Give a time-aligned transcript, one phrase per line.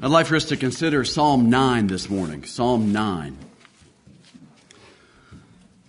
[0.00, 2.44] I'd like for us to consider Psalm 9 this morning.
[2.44, 3.36] Psalm 9.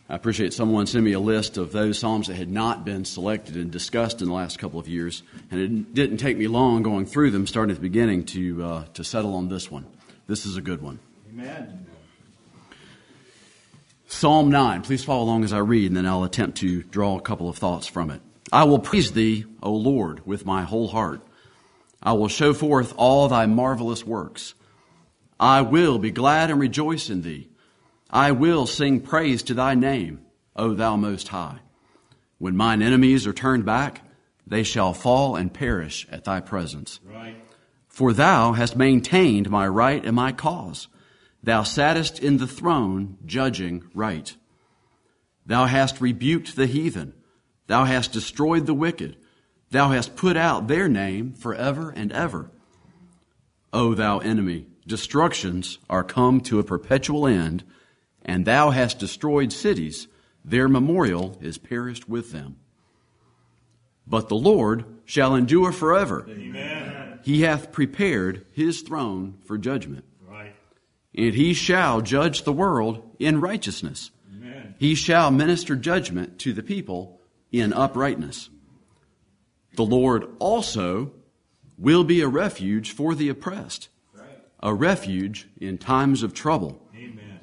[0.10, 3.56] I appreciate someone sending me a list of those Psalms that had not been selected
[3.56, 5.22] and discussed in the last couple of years.
[5.52, 8.86] And it didn't take me long going through them, starting at the beginning, to, uh,
[8.96, 9.86] to settle on this one.
[10.26, 10.98] This is a good one.
[11.32, 11.86] Amen.
[14.08, 14.82] Psalm 9.
[14.82, 17.60] Please follow along as I read, and then I'll attempt to draw a couple of
[17.60, 18.24] thoughts from it.
[18.52, 21.22] I will praise thee, O Lord, with my whole heart.
[22.02, 24.54] I will show forth all thy marvelous works.
[25.40, 27.50] I will be glad and rejoice in thee.
[28.10, 31.60] I will sing praise to thy name, O thou most high.
[32.38, 34.02] When mine enemies are turned back,
[34.48, 37.00] they shall fall and perish at thy presence.
[37.06, 37.36] Right.
[37.88, 40.88] For thou hast maintained my right and my cause.
[41.44, 44.36] Thou sattest in the throne, judging right.
[45.46, 47.14] Thou hast rebuked the heathen.
[47.68, 49.18] Thou hast destroyed the wicked.
[49.72, 52.50] Thou hast put out their name forever and ever.
[53.72, 57.64] O thou enemy, destructions are come to a perpetual end,
[58.26, 60.08] and thou hast destroyed cities.
[60.44, 62.58] Their memorial is perished with them.
[64.08, 66.26] But the Lord shall endure forever.
[66.28, 67.20] Amen.
[67.22, 70.56] He hath prepared his throne for judgment, Right.
[71.14, 74.10] and he shall judge the world in righteousness.
[74.36, 74.74] Amen.
[74.80, 77.20] He shall minister judgment to the people
[77.52, 78.50] in uprightness.
[79.76, 81.12] The Lord also
[81.78, 84.28] will be a refuge for the oppressed, Right.
[84.62, 86.86] a refuge in times of trouble.
[86.96, 87.40] Amen.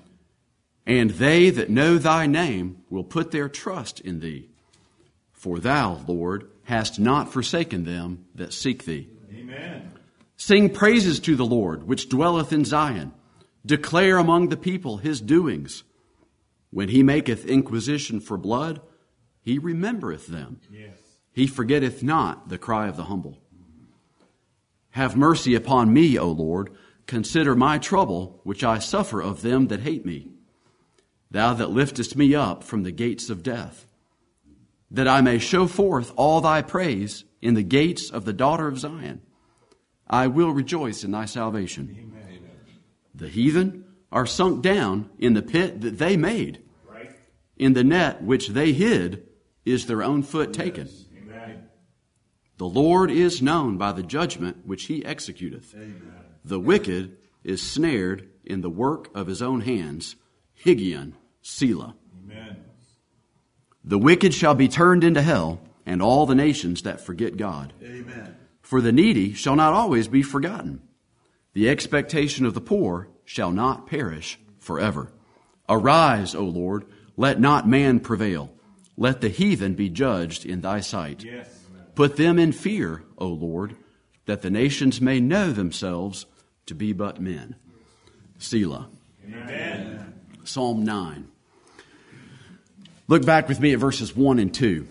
[0.86, 4.48] And they that know thy name will put their trust in thee.
[5.32, 9.08] For thou, Lord, hast not forsaken them that seek thee.
[9.34, 9.92] Amen.
[10.36, 13.12] Sing praises to the Lord, which dwelleth in Zion.
[13.64, 15.82] Declare among the people his doings.
[16.70, 18.80] When he maketh inquisition for blood,
[19.40, 20.60] he remembereth them.
[20.70, 21.00] Yes.
[21.36, 23.36] He forgetteth not the cry of the humble.
[24.92, 26.70] Have mercy upon me, O Lord.
[27.06, 30.30] Consider my trouble, which I suffer of them that hate me.
[31.30, 33.84] Thou that liftest me up from the gates of death,
[34.90, 38.78] that I may show forth all thy praise in the gates of the daughter of
[38.78, 39.20] Zion.
[40.08, 41.94] I will rejoice in thy salvation.
[42.00, 42.40] Amen.
[43.14, 46.62] The heathen are sunk down in the pit that they made.
[46.88, 47.10] Right.
[47.58, 49.28] In the net which they hid
[49.66, 50.88] is their own foot taken.
[52.58, 55.74] The Lord is known by the judgment which he executeth.
[55.74, 56.12] Amen.
[56.44, 60.16] The wicked is snared in the work of his own hands.
[60.64, 61.12] Higgaion,
[61.42, 61.94] Selah.
[62.24, 62.64] Amen.
[63.84, 67.72] The wicked shall be turned into hell, and all the nations that forget God.
[67.82, 68.36] Amen.
[68.62, 70.80] For the needy shall not always be forgotten.
[71.52, 75.12] The expectation of the poor shall not perish forever.
[75.68, 76.84] Arise, O Lord,
[77.16, 78.52] let not man prevail.
[78.96, 81.22] Let the heathen be judged in thy sight.
[81.22, 81.65] Yes.
[81.96, 83.74] Put them in fear, O Lord,
[84.26, 86.26] that the nations may know themselves
[86.66, 87.56] to be but men.
[88.38, 88.88] Selah.
[89.24, 90.14] Amen.
[90.44, 91.26] Psalm 9.
[93.08, 94.86] Look back with me at verses 1 and 2.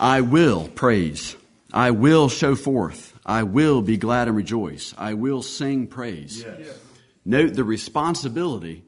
[0.00, 1.36] I will praise.
[1.72, 3.16] I will show forth.
[3.24, 4.94] I will be glad and rejoice.
[4.98, 6.42] I will sing praise.
[6.42, 6.78] Yes.
[7.24, 8.82] Note the responsibility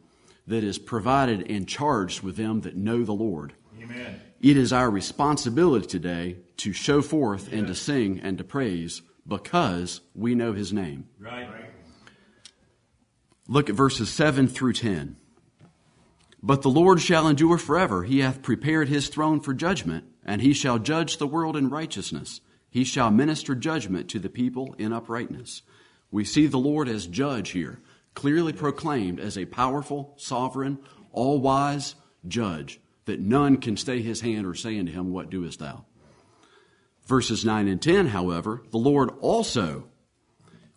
[0.49, 3.53] that is provided and charged with them that know the Lord.
[3.81, 4.21] Amen.
[4.41, 10.01] It is our responsibility today to show forth and to sing and to praise because
[10.15, 11.09] we know his name.
[11.19, 11.49] Right.
[13.47, 15.17] Look at verses 7 through 10.
[16.43, 18.05] But the Lord shall endure forever.
[18.05, 22.41] He hath prepared his throne for judgment, and he shall judge the world in righteousness.
[22.71, 25.63] He shall minister judgment to the people in uprightness.
[26.11, 27.81] We see the Lord as judge here,
[28.15, 30.79] clearly proclaimed as a powerful, sovereign,
[31.13, 31.95] all wise
[32.27, 35.85] judge, that none can stay his hand or say unto him, What doest thou?
[37.07, 39.89] Verses 9 and 10, however, the Lord also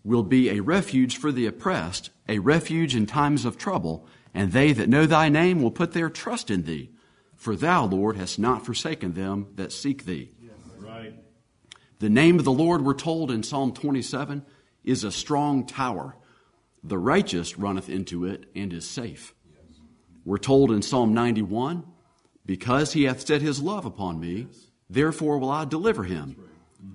[0.03, 4.73] will be a refuge for the oppressed, a refuge in times of trouble, and they
[4.73, 6.91] that know thy name will put their trust in thee.
[7.35, 10.31] For thou, Lord, hast not forsaken them that seek thee.
[10.77, 11.13] Right.
[11.99, 14.45] The name of the Lord, we're told in Psalm 27,
[14.83, 16.15] is a strong tower.
[16.83, 19.33] The righteous runneth into it and is safe.
[20.25, 21.85] We're told in Psalm 91,
[22.45, 24.47] because he hath set his love upon me,
[24.89, 26.35] therefore will I deliver him.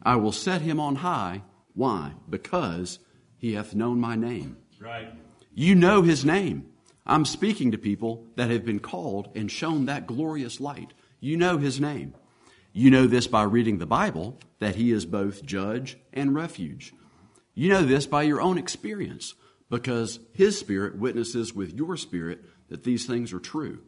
[0.03, 1.43] I will set him on high.
[1.75, 2.13] Why?
[2.29, 2.99] Because
[3.37, 4.57] he hath known my name.
[4.81, 5.13] Right.
[5.55, 6.67] You know his name.
[7.07, 10.93] I'm speaking to people that have been called and shown that glorious light.
[11.21, 12.15] You know his name.
[12.73, 16.93] You know this by reading the Bible, that he is both judge and refuge.
[17.55, 19.35] You know this by your own experience,
[19.71, 23.81] because his spirit witnesses with your spirit that these things are true.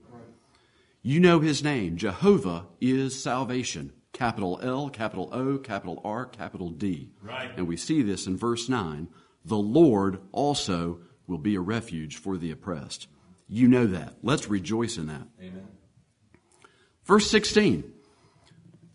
[1.03, 1.97] You know his name.
[1.97, 3.93] Jehovah is salvation.
[4.13, 7.11] Capital L, capital O, capital R, capital D.
[7.23, 7.51] Right.
[7.57, 9.09] And we see this in verse 9.
[9.45, 13.07] The Lord also will be a refuge for the oppressed.
[13.49, 14.17] You know that.
[14.23, 15.27] Let's rejoice in that.
[15.41, 15.69] Amen.
[17.05, 17.91] Verse 16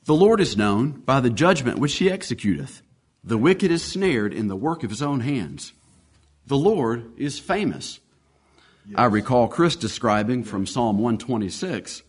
[0.03, 2.81] The Lord is known by the judgment which he executeth.
[3.23, 5.73] The wicked is snared in the work of his own hands.
[6.45, 7.99] The Lord is famous.
[8.93, 12.03] I recall Chris describing from Psalm 126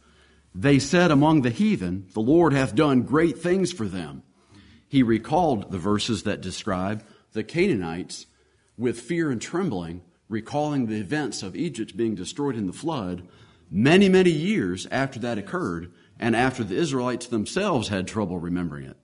[0.54, 4.22] They said among the heathen, The Lord hath done great things for them.
[4.88, 7.02] He recalled the verses that describe
[7.32, 8.26] the Canaanites
[8.76, 13.26] with fear and trembling, recalling the events of Egypt being destroyed in the flood
[13.70, 18.96] many, many years after that occurred and after the Israelites themselves had trouble remembering it.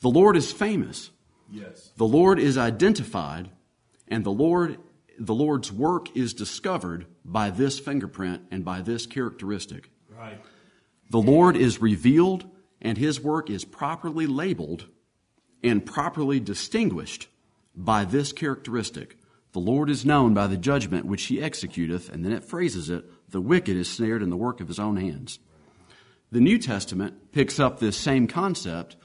[0.00, 1.10] The Lord is famous.
[1.50, 1.90] Yes.
[1.96, 3.50] The Lord is identified,
[4.08, 4.78] and the Lord
[5.20, 9.90] the Lord's work is discovered by this fingerprint and by this characteristic.
[10.08, 10.40] Right.
[11.10, 12.46] The Lord is revealed,
[12.80, 14.86] and his work is properly labeled
[15.62, 17.28] and properly distinguished
[17.76, 19.18] by this characteristic.
[19.52, 23.04] The Lord is known by the judgment which he executeth, and then it phrases it
[23.28, 25.38] the wicked is snared in the work of his own hands.
[26.32, 28.96] The New Testament picks up this same concept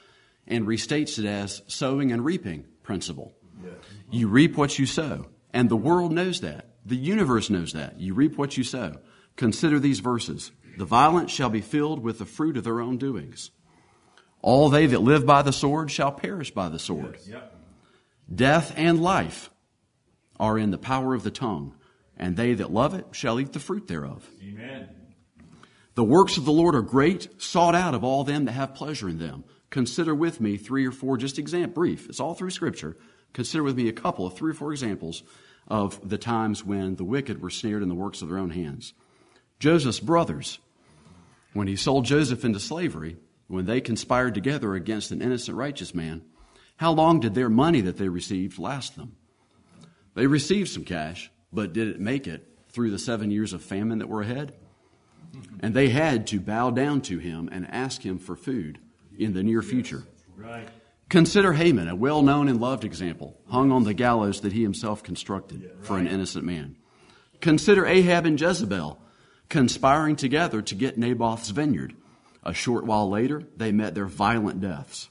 [0.47, 3.33] and restates it as sowing and reaping principle.
[4.11, 5.25] You reap what you sow,
[5.55, 6.67] and the world knows that.
[6.85, 7.99] The universe knows that.
[7.99, 8.97] You reap what you sow.
[9.37, 10.51] Consider these verses.
[10.77, 13.51] The violent shall be filled with the fruit of their own doings.
[14.41, 17.17] All they that live by the sword shall perish by the sword.
[17.25, 17.55] Yep.
[18.33, 19.49] Death and life
[20.39, 21.73] are in the power of the tongue,
[22.17, 24.29] and they that love it shall eat the fruit thereof.
[24.43, 24.89] Amen.
[25.95, 29.07] The works of the Lord are great, sought out of all them that have pleasure
[29.07, 29.45] in them.
[29.69, 32.09] Consider with me three or four, just example, brief.
[32.09, 32.97] It's all through Scripture.
[33.33, 35.23] Consider with me a couple of three or four examples
[35.67, 38.93] of the times when the wicked were snared in the works of their own hands.
[39.59, 40.59] Joseph's brothers,
[41.53, 43.17] when he sold Joseph into slavery,
[43.47, 46.23] when they conspired together against an innocent righteous man,
[46.77, 49.15] how long did their money that they received last them?
[50.13, 53.99] They received some cash, but did it make it through the seven years of famine
[53.99, 54.53] that were ahead?
[55.59, 58.79] And they had to bow down to him and ask him for food
[59.17, 60.03] in the near future.
[60.35, 60.67] Right.
[61.09, 65.03] Consider Haman, a well known and loved example, hung on the gallows that he himself
[65.03, 66.77] constructed for an innocent man.
[67.41, 68.99] Consider Ahab and Jezebel
[69.49, 71.93] conspiring together to get Naboth's vineyard.
[72.43, 75.09] A short while later, they met their violent deaths.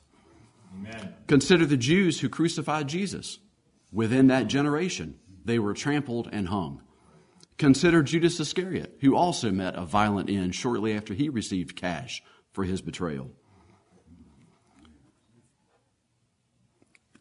[0.75, 1.14] Amen.
[1.26, 3.38] Consider the Jews who crucified Jesus.
[3.93, 6.82] Within that generation, they were trampled and hung.
[7.58, 12.64] Consider Judas Iscariot, who also met a violent end shortly after he received cash for
[12.64, 13.31] his betrayal.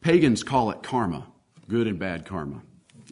[0.04, 1.28] Pagans call it karma,
[1.70, 2.62] good and bad karma.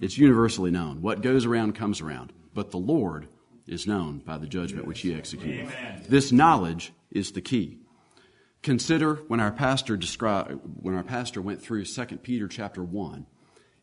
[0.02, 1.02] It's universally known.
[1.02, 2.34] What goes around comes around.
[2.54, 3.30] But the Lord
[3.66, 5.72] is known by the judgment which he executes.
[6.10, 7.78] This knowledge is the key.
[8.62, 13.26] Consider when our pastor described when our pastor went through 2 Peter chapter 1,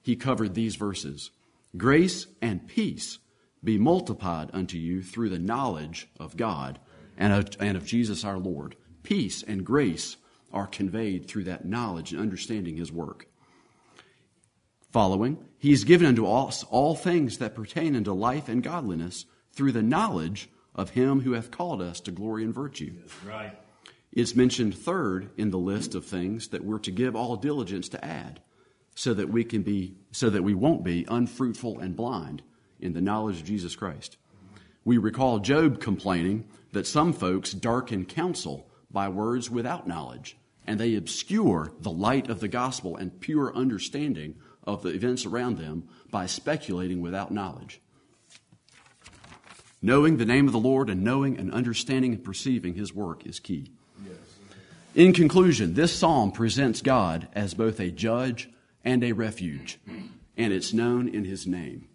[0.03, 1.31] he covered these verses.
[1.79, 3.21] Grace and peace
[3.65, 6.79] be multiplied unto you through the knowledge of God
[7.17, 8.77] and of, and of Jesus our Lord.
[9.03, 10.19] Peace and grace
[10.53, 13.27] are conveyed through that knowledge and understanding his work.
[14.91, 19.73] Following, he is given unto us all things that pertain unto life and godliness through
[19.73, 22.95] the knowledge of him who hath called us to glory and virtue.
[23.27, 23.59] Right.
[24.13, 28.05] It's mentioned third in the list of things that we're to give all diligence to
[28.05, 28.41] add
[28.95, 32.43] so that we can be so that we won't be unfruitful and blind
[32.81, 34.17] in the knowledge of Jesus Christ.
[34.85, 40.37] We recall Job complaining that some folks darken counsel by words without knowledge
[40.67, 45.57] and they obscure the light of the gospel and pure understanding of the events around
[45.57, 47.81] them by speculating without knowledge.
[49.81, 53.39] Knowing the name of the Lord and knowing and understanding and perceiving his work is
[53.39, 53.71] key.
[54.97, 58.51] In conclusion, this psalm presents God as both a judge
[58.85, 59.79] and a refuge,
[60.37, 61.87] and it's known in his name.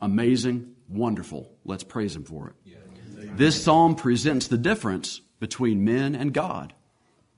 [0.00, 1.52] Amazing, wonderful.
[1.66, 3.36] Let's praise him for it.
[3.36, 6.72] This psalm presents the difference between men and God.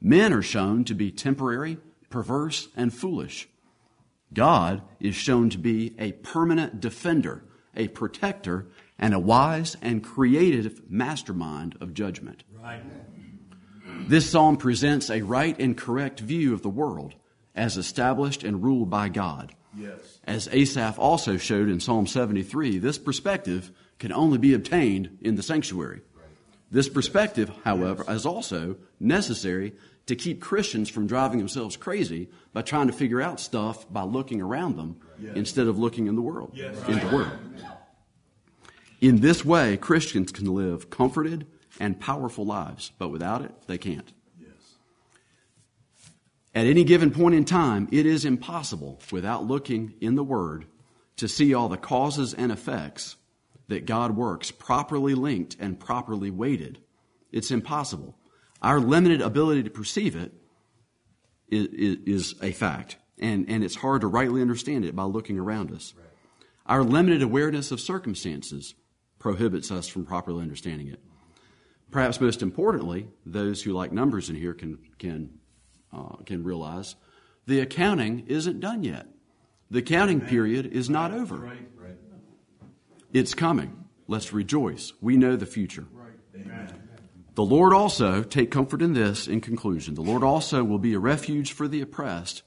[0.00, 1.78] Men are shown to be temporary,
[2.10, 3.48] perverse, and foolish.
[4.32, 8.66] God is shown to be a permanent defender, a protector,
[8.98, 12.44] and a wise and creative mastermind of judgment.
[12.62, 12.82] Right.
[14.06, 17.14] This psalm presents a right and correct view of the world
[17.54, 19.54] as established and ruled by God.
[19.76, 20.20] Yes.
[20.24, 25.42] As Asaph also showed in Psalm 73, this perspective can only be obtained in the
[25.42, 26.00] sanctuary.
[26.70, 29.72] This perspective, however, is also necessary
[30.06, 34.40] to keep Christians from driving themselves crazy by trying to figure out stuff by looking
[34.40, 34.96] around them
[35.34, 36.76] instead of looking in the world, Yes.
[36.88, 37.38] in the Word.
[39.00, 41.46] In this way, Christians can live comforted
[41.78, 44.12] and powerful lives, but without it, they can't.
[44.40, 44.50] Yes.
[46.54, 50.66] At any given point in time, it is impossible, without looking in the Word,
[51.16, 53.16] to see all the causes and effects
[53.68, 56.80] that God works properly linked and properly weighted.
[57.30, 58.18] It's impossible.
[58.62, 60.32] Our limited ability to perceive it
[61.50, 61.68] is,
[62.06, 65.94] is a fact, and, and it's hard to rightly understand it by looking around us.
[66.66, 68.74] Our limited awareness of circumstances
[69.18, 71.00] prohibits us from properly understanding it.
[71.90, 75.30] Perhaps most importantly, those who like numbers in here can, can,
[75.92, 76.96] uh, can realize
[77.46, 79.06] the accounting isn't done yet.
[79.70, 81.36] The accounting period is not over.
[81.36, 81.77] Right.
[83.12, 83.84] It's coming.
[84.06, 84.92] Let's rejoice.
[85.00, 85.86] We know the future.
[86.34, 86.72] Amen.
[87.34, 90.98] The Lord also, take comfort in this in conclusion, the Lord also will be a
[90.98, 92.42] refuge for the oppressed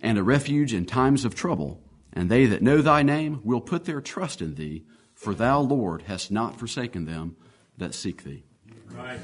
[0.00, 1.82] and a refuge in times of trouble.
[2.12, 6.02] And they that know thy name will put their trust in thee, for thou, Lord,
[6.02, 7.36] hast not forsaken them
[7.76, 8.44] that seek thee.
[8.90, 9.20] Right.